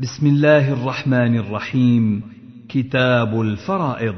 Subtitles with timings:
[0.00, 2.22] بسم الله الرحمن الرحيم.
[2.68, 4.14] كتاب الفرائض.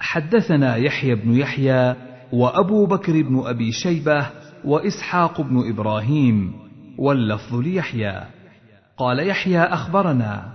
[0.00, 1.96] حدثنا يحيى بن يحيى
[2.32, 4.26] وأبو بكر بن أبي شيبة
[4.64, 6.52] وإسحاق بن إبراهيم
[6.98, 8.24] واللفظ ليحيى.
[8.96, 10.52] قال يحيى أخبرنا.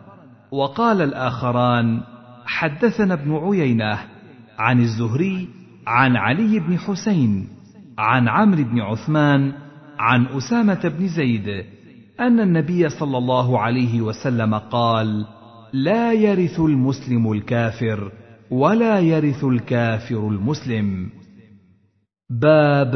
[0.52, 2.02] وقال الآخران
[2.46, 4.00] حدثنا ابن عيينة
[4.58, 5.48] عن الزهري
[5.88, 7.48] عن علي بن حسين
[7.98, 9.54] عن عمرو بن عثمان
[10.00, 11.77] عن أسامة بن زيد
[12.20, 15.26] أن النبي صلى الله عليه وسلم قال
[15.74, 18.12] لا يرث المسلم الكافر
[18.52, 21.10] ولا يرث الكافر المسلم.
[22.30, 22.96] باب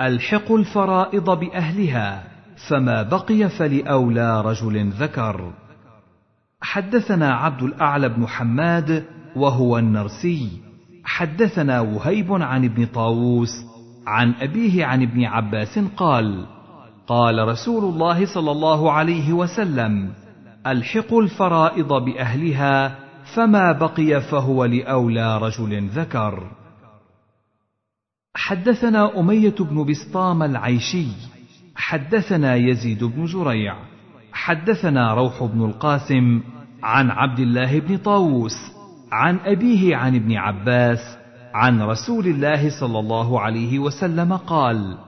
[0.00, 2.24] ألحق الفرائض بأهلها
[2.68, 5.52] فما بقي فلأولى رجل ذكر.
[6.60, 9.04] حدثنا عبد الأعلى بن حماد
[9.36, 10.48] وهو النرسي.
[11.04, 13.50] حدثنا وهيب عن ابن طاووس
[14.06, 16.46] عن أبيه عن ابن عباس قال
[17.08, 20.12] قال رسول الله صلى الله عليه وسلم
[20.66, 22.98] ألحقوا الفرائض بأهلها
[23.34, 26.50] فما بقي فهو لأولى رجل ذكر.
[28.34, 31.06] حدثنا أمية بن بسطام العيشي
[31.76, 33.76] حدثنا يزيد بن زريع
[34.32, 36.40] حدثنا روح بن القاسم
[36.82, 38.72] عن عبد الله بن طاووس
[39.12, 41.18] عن أبيه عن ابن عباس
[41.54, 45.07] عن رسول الله صلى الله عليه وسلم قال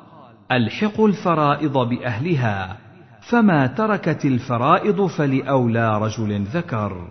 [0.53, 2.77] الحقوا الفرائض بأهلها
[3.21, 7.09] فما تركت الفرائض فلأولى رجل ذكر.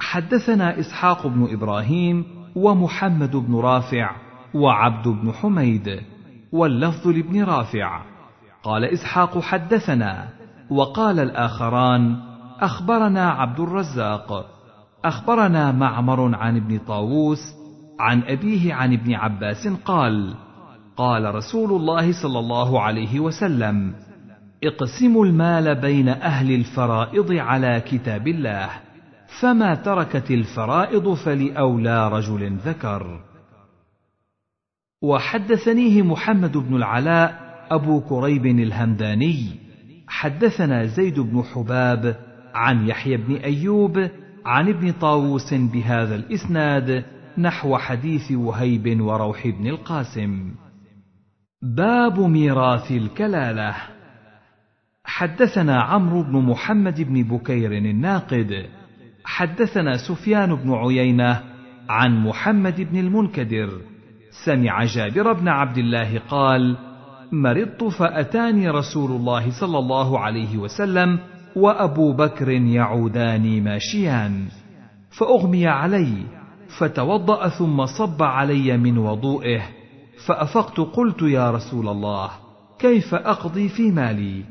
[0.00, 2.24] حدثنا إسحاق بن إبراهيم
[2.56, 4.16] ومحمد بن رافع
[4.54, 6.00] وعبد بن حميد
[6.52, 8.02] واللفظ لابن رافع.
[8.62, 10.28] قال إسحاق حدثنا
[10.70, 12.16] وقال الآخران
[12.60, 14.46] أخبرنا عبد الرزاق.
[15.04, 17.54] أخبرنا معمر عن ابن طاووس
[18.00, 20.34] عن أبيه عن ابن عباس قال
[21.00, 23.94] قال رسول الله صلى الله عليه وسلم
[24.64, 28.70] اقسموا المال بين أهل الفرائض على كتاب الله
[29.40, 33.20] فما تركت الفرائض فلأولى رجل ذكر.
[35.02, 37.40] وحدثنيه محمد بن العلاء
[37.70, 39.46] أبو كريب الهمداني
[40.08, 42.16] حدثنا زيد بن حباب
[42.54, 44.10] عن يحيى بن أيوب
[44.44, 47.04] عن ابن طاووس بهذا الإسناد
[47.38, 50.54] نحو حديث وهيب وروح بن القاسم.
[51.62, 53.74] باب ميراث الكلالة.
[55.04, 58.66] حدثنا عمرو بن محمد بن بكير الناقد.
[59.24, 61.42] حدثنا سفيان بن عيينة
[61.88, 63.70] عن محمد بن المنكدر.
[64.44, 66.76] سمع جابر بن عبد الله قال
[67.32, 71.18] مرضت فأتاني رسول الله صلى الله عليه وسلم
[71.56, 74.48] وأبو بكر يعودان ماشيان.
[75.18, 76.12] فأغمي علي
[76.78, 79.79] فتوضأ ثم صب علي من وضوئه
[80.26, 82.30] فأفقت قلت يا رسول الله
[82.78, 84.44] كيف أقضي في مالي؟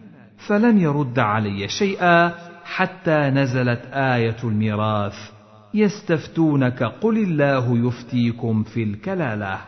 [0.47, 5.31] فلم يرد علي شيئا حتى نزلت آية الميراث
[5.73, 9.59] يستفتونك قل الله يفتيكم في الكلالة.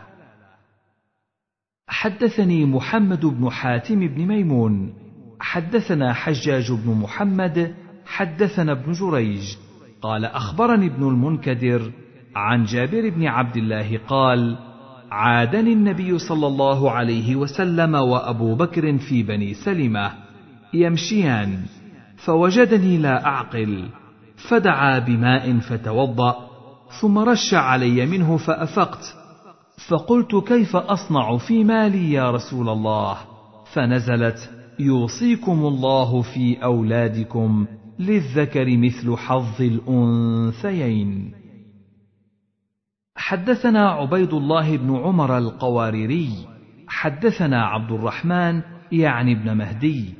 [1.88, 4.94] حدثني محمد بن حاتم بن ميمون
[5.39, 7.75] حدثنا حجاج بن محمد
[8.06, 9.56] حدثنا ابن جريج
[10.01, 11.91] قال أخبرني ابن المنكدر
[12.35, 14.71] عن جابر بن عبد الله قال
[15.12, 20.12] عادني النبي صلى الله عليه وسلم وأبو بكر في بني سلمة
[20.74, 21.60] يمشيان
[22.18, 23.84] فوجدني لا أعقل
[24.50, 26.36] فدعا بماء فتوضأ
[27.02, 29.16] ثم رش علي منه فأفقت
[29.88, 33.18] فقلت كيف أصنع في مالي يا رسول الله؟
[33.74, 34.50] فنزلت
[34.80, 37.66] يوصيكم الله في أولادكم
[38.00, 41.41] للذكر مثل حظ الأنثيين.
[43.22, 46.30] حدثنا عبيد الله بن عمر القواريري
[46.88, 48.62] حدثنا عبد الرحمن
[48.92, 50.14] يعني ابن مهدي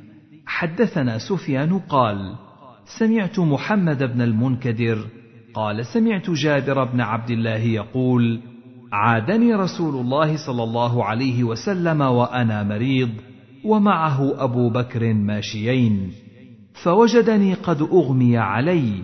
[0.46, 2.34] حدثنا سفيان قال
[2.98, 4.98] سمعت محمد بن المنكدر
[5.54, 8.40] قال سمعت جابر بن عبد الله يقول
[8.92, 13.10] عادني رسول الله صلى الله عليه وسلم وأنا مريض
[13.64, 16.12] ومعه أبو بكر ماشيين
[16.82, 19.02] فوجدني قد أغمي علي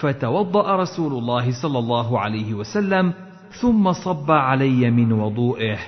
[0.00, 3.12] فتوضأ رسول الله صلى الله عليه وسلم
[3.60, 5.78] ثم صب علي من وضوئه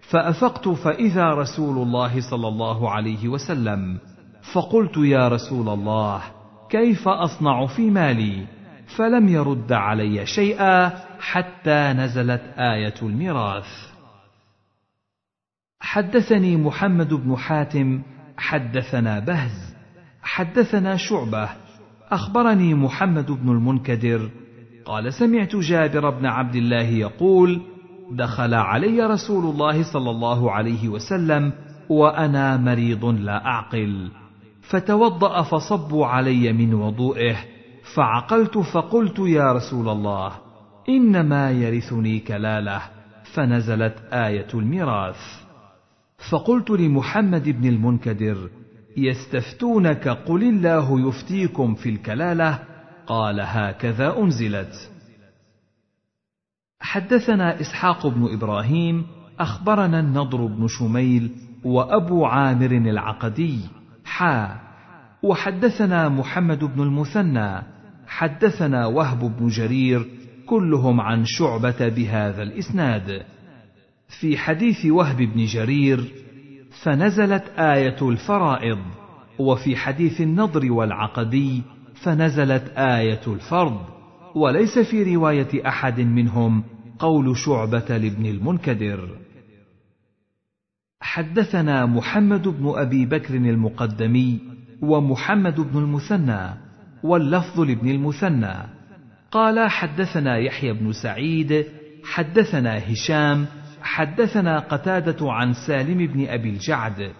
[0.00, 3.98] فأفقت فإذا رسول الله صلى الله عليه وسلم.
[4.52, 6.22] فقلت يا رسول الله
[6.70, 8.46] كيف أصنع في مالي؟
[8.96, 10.88] فلم يرد علي شيئا
[11.20, 13.90] حتى نزلت آية الميراث.
[15.80, 18.02] حدثني محمد بن حاتم
[18.36, 19.74] حدثنا بهز
[20.22, 21.48] حدثنا شعبة.
[22.10, 24.30] أخبرني محمد بن المنكدر
[24.84, 27.60] قال سمعت جابر بن عبد الله يقول
[28.10, 31.52] دخل علي رسول الله صلى الله عليه وسلم
[31.88, 34.10] وأنا مريض لا أعقل.
[34.62, 37.36] فتوضأ فصبوا علي من وضوئه
[37.94, 40.32] فعقلت فقلت يا رسول الله
[40.88, 42.82] إنما يرثني كلالة
[43.34, 45.20] فنزلت آية الميراث.
[46.30, 48.50] فقلت لمحمد بن المنكدر
[48.96, 52.69] يستفتونك قل الله يفتيكم في الكلالة
[53.10, 54.90] قال هكذا أنزلت.
[56.80, 59.06] حدثنا إسحاق بن إبراهيم
[59.40, 61.30] أخبرنا النضر بن شميل
[61.64, 63.58] وأبو عامر العقدي
[64.04, 64.60] حا
[65.22, 67.62] وحدثنا محمد بن المثنى
[68.06, 70.06] حدثنا وهب بن جرير
[70.46, 73.22] كلهم عن شعبة بهذا الإسناد.
[74.20, 76.12] في حديث وهب بن جرير
[76.82, 78.78] فنزلت آية الفرائض
[79.38, 81.62] وفي حديث النضر والعقدي
[82.02, 83.80] فنزلت آية الفرض
[84.34, 86.64] وليس في رواية أحد منهم
[86.98, 89.08] قول شعبة لابن المنكدر.
[91.00, 94.40] حدثنا محمد بن أبي بكر المقدمي
[94.82, 96.50] ومحمد بن المثنى
[97.04, 98.54] واللفظ لابن المثنى.
[99.30, 101.66] قال حدثنا يحيى بن سعيد
[102.04, 103.46] حدثنا هشام
[103.82, 107.12] حدثنا قتادة عن سالم بن أبي الجعد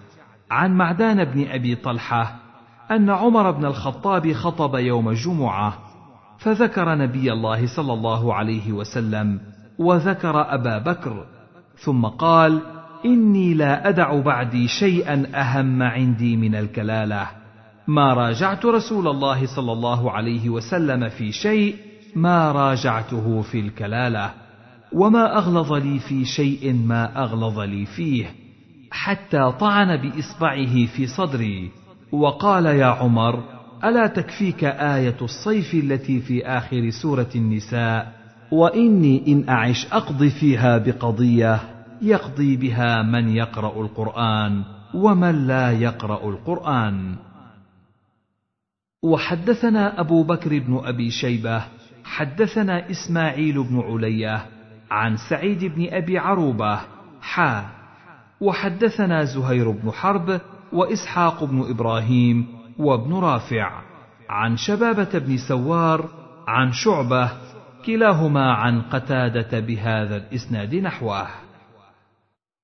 [0.51, 2.40] عن معدان بن أبي طلحة
[2.91, 5.79] أن عمر بن الخطاب خطب يوم الجمعه
[6.39, 9.41] فذكر نبي الله صلى الله عليه وسلم
[9.79, 11.27] وذكر أبا بكر
[11.77, 12.61] ثم قال
[13.05, 17.27] إني لا أدع بعدي شيئا أهم عندي من الكلالة.
[17.89, 21.77] ما راجعت رسول الله صلى الله عليه وسلم في شيء
[22.17, 24.31] ما راجعته في الكلالة
[24.93, 28.27] وما أغلظ لي في شيء ما أغلظ لي فيه
[28.91, 31.80] حتى طعن بإصبعه في صدري.
[32.13, 33.43] وقال يا عمر
[33.85, 38.21] ألا تكفيك آية الصيف التي في آخر سورة النساء؟
[38.53, 41.61] وإني إن أعش أقضي فيها بقضية
[42.03, 44.63] يقضي بها من يقرأ القرآن
[44.95, 47.17] ومن لا يقرأ القرآن.
[49.03, 51.63] وحدثنا أبو بكر بن أبي شيبة
[52.05, 54.47] حدثنا إسماعيل بن علية
[54.91, 56.81] عن سعيد بن أبي عروبة
[57.21, 57.65] حا.
[58.41, 60.41] وحدثنا زهير بن حرب
[60.73, 62.47] وإسحاق بن إبراهيم
[62.79, 63.83] وابن رافع.
[64.31, 66.09] عن شبابة بن سوار
[66.49, 67.31] عن شعبة
[67.87, 71.27] كلاهما عن قتادة بهذا الإسناد نحوه.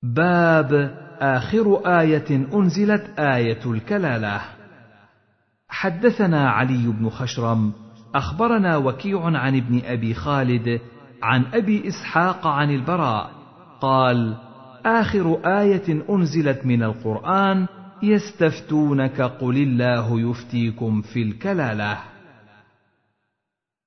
[0.03, 4.41] باب آخر آية أنزلت آية الكلالة.
[5.69, 7.73] حدثنا علي بن خشرم
[8.14, 10.81] أخبرنا وكيع عن ابن أبي خالد
[11.23, 13.31] عن أبي إسحاق عن البراء.
[13.81, 14.37] قال
[14.87, 17.67] آخر آية أنزلت من القرآن
[18.02, 21.98] يستفتونك قل الله يفتيكم في الكلالة.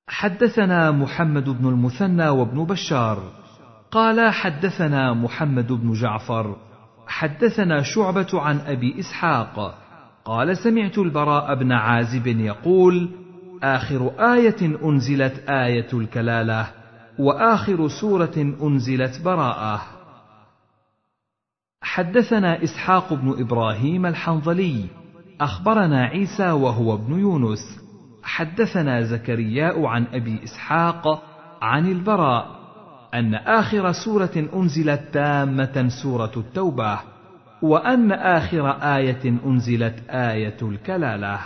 [0.08, 3.24] حدثنا محمد بن المثنى وابن بشار.
[3.92, 6.56] قال حدثنا محمد بن جعفر.
[7.08, 9.78] حدثنا شعبة عن أبي إسحاق.
[10.26, 13.10] قال سمعت البراء بن عازب يقول
[13.64, 16.68] آخر آية أنزلت آية الكلالة
[17.20, 19.99] وآخر سورة أنزلت براءة.
[21.82, 24.86] حدثنا إسحاق بن إبراهيم الحنظلي
[25.42, 27.80] أخبرنا عيسى وهو ابن يونس
[28.24, 31.24] حدثنا زكرياء عن أبي إسحاق
[31.62, 32.60] عن البراء
[33.14, 37.00] أن آخر سورة أنزلت تامة سورة التوبة
[37.62, 41.40] وأن آخر آية أنزلت آية الكلالة.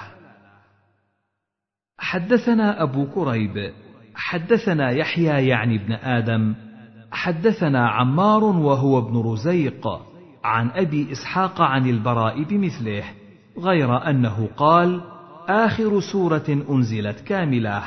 [1.98, 3.74] حدثنا أبو كريب
[4.16, 6.56] حدثنا يحيى يعني ابن آدم
[7.12, 10.13] حدثنا عمار وهو ابن رزيق
[10.44, 13.04] عن أبي إسحاق عن البراء بمثله
[13.60, 15.02] غير أنه قال
[15.48, 17.84] آخر سورة أنزلت كاملة.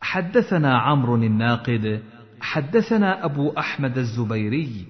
[0.00, 2.02] حدثنا عمرو الناقد
[2.40, 4.86] حدثنا أبو أحمد الزبيري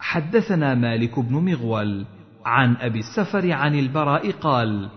[0.00, 2.06] حدثنا مالك بن مغول
[2.44, 4.88] عن أبي السفر عن البراء قال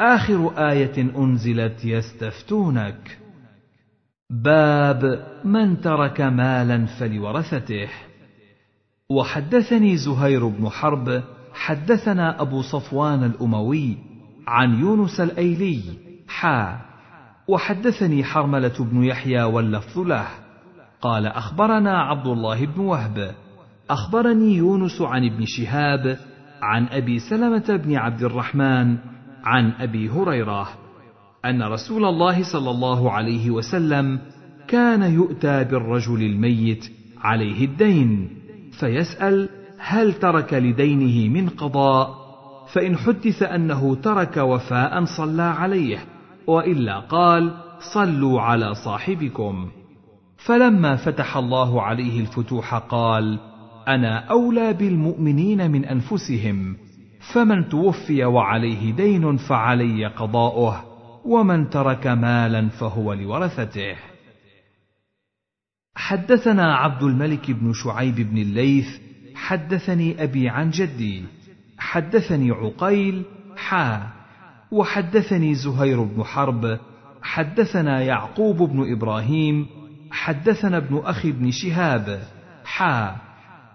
[0.00, 3.18] آخر آية أنزلت يستفتونك.
[4.30, 7.88] باب من ترك مالا فلورثته.
[9.10, 11.22] وحدثني زهير بن حرب
[11.54, 13.96] حدثنا أبو صفوان الأموي
[14.46, 15.82] عن يونس الأيلي
[16.28, 16.80] حا
[17.48, 20.26] وحدثني حرملة بن يحيى واللفظ له.
[21.00, 23.34] قال أخبرنا عبد الله بن وهب.
[23.90, 26.18] أخبرني يونس عن ابن شهاب
[26.62, 28.96] عن أبي سلمة بن عبد الرحمن
[29.44, 30.68] عن أبي هريرة
[31.44, 34.18] أن رسول الله صلى الله عليه وسلم
[34.68, 36.84] كان يؤتى بالرجل الميت
[37.18, 38.45] عليه الدين.
[38.80, 42.26] فيسأل هل ترك لدينه من قضاء؟
[42.72, 45.98] فإن حدث أنه ترك وفاء صلى عليه
[46.46, 47.54] وإلا قال
[47.94, 49.68] صلوا على صاحبكم.
[50.36, 53.38] فلما فتح الله عليه الفتوح قال
[53.88, 56.76] أنا أولى بالمؤمنين من أنفسهم
[57.32, 60.84] فمن توفي وعليه دين فعلي قضاؤه
[61.24, 63.96] ومن ترك مالا فهو لورثته.
[65.96, 68.88] حدثنا عبد الملك بن شعيب بن الليث
[69.34, 71.24] حدثني أبي عن جدي
[71.78, 73.22] حدثني عقيل
[73.56, 74.06] حا
[74.70, 76.78] وحدثني زهير بن حرب
[77.22, 79.66] حدثنا يعقوب بن إبراهيم
[80.10, 82.22] حدثنا ابن أخي بن شهاب
[82.64, 83.16] حا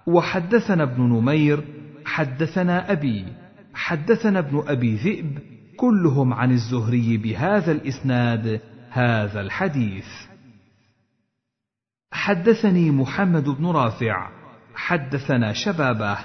[0.07, 1.63] وحدثنا ابن نمير
[2.05, 3.25] حدثنا أبي
[3.73, 5.39] حدثنا ابن أبي ذئب
[5.77, 8.59] كلهم عن الزهري بهذا الإسناد
[8.89, 10.30] هذا الحديث.
[12.21, 14.29] حدثني محمد بن رافع
[14.75, 16.17] حدثنا شبابه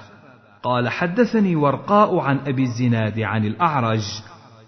[0.63, 4.03] قال حدثني ورقاء عن أبي الزناد عن الأعرج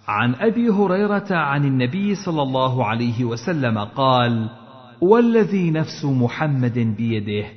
[0.08, 4.50] عن أبي هريرة عن النبي صلى الله عليه وسلم قال
[5.02, 7.48] والذي نفس محمد بيده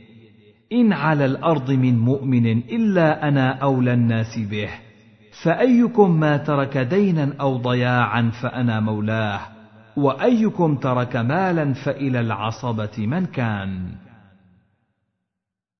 [0.72, 4.68] إن على الأرض من مؤمن إلا أنا أولى الناس به
[5.42, 9.40] فأيكم ما ترك دينا أو ضياعا فأنا مولاه
[9.96, 13.94] وأيكم ترك مالا فإلى العصبة من كان.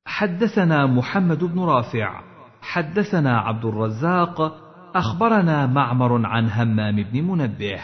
[0.07, 2.21] حدثنا محمد بن رافع
[2.63, 4.57] حدثنا عبد الرزاق
[4.95, 7.81] أخبرنا معمر عن همام بن منبه.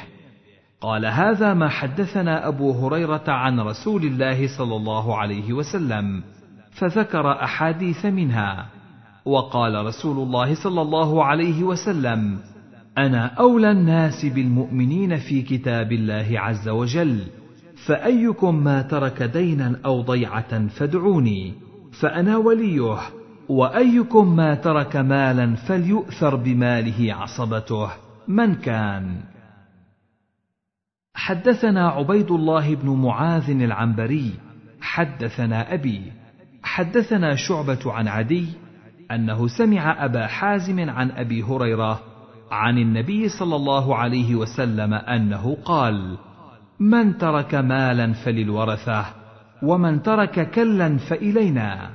[0.80, 6.23] قال هذا ما حدثنا أبو هريرة عن رسول الله صلى الله عليه وسلم
[6.73, 8.66] فذكر أحاديث منها.
[9.25, 12.38] وقال رسول الله صلى الله عليه وسلم
[12.99, 17.23] أنا أولى الناس بالمؤمنين في كتاب الله عز وجل
[17.87, 21.55] فأيكم ما ترك دينا أو ضيعة فادعوني
[22.00, 22.99] فأنا وليه
[23.49, 27.90] وأيكم ما ترك مالا فليؤثر بماله عصبته
[28.28, 29.21] من كان؟
[31.14, 34.33] حدثنا عبيد الله بن معاذ العنبري
[34.81, 36.12] حدثنا أبي
[36.62, 38.47] حدثنا شعبة عن عدي
[39.11, 42.17] أنه سمع أبا حازم عن أبي هريرة
[42.50, 46.19] عن النبي صلى الله عليه وسلم أنه قال
[46.81, 49.07] من ترك مالا فللورثة
[49.62, 51.90] ومن ترك كلا فإلينا.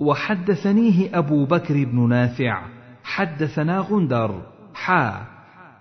[0.00, 2.62] وحدثنيه أبو بكر بن نافع
[3.04, 4.42] حدثنا غندر
[4.74, 5.26] حا.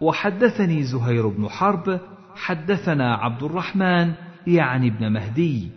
[0.02, 2.00] وحدثني زهير بن حرب
[2.36, 4.14] حدثنا عبد الرحمن
[4.48, 5.70] يعني ابن مهدي.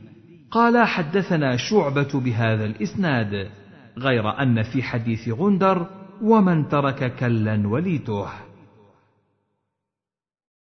[0.50, 3.50] قال حدثنا شعبة بهذا الإسناد
[3.98, 5.86] غير أن في حديث غندر
[6.22, 8.47] ومن ترك كلا وليته.